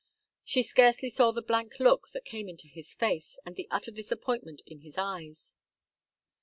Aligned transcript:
She 0.43 0.63
scarcely 0.63 1.09
saw 1.11 1.29
the 1.31 1.43
blank 1.43 1.79
look 1.79 2.09
that 2.09 2.25
came 2.25 2.49
into 2.49 2.67
his 2.67 2.95
face, 2.95 3.37
and 3.45 3.55
the 3.55 3.67
utter 3.69 3.91
disappointment 3.91 4.63
in 4.65 4.79
his 4.79 4.97
eyes. 4.97 5.55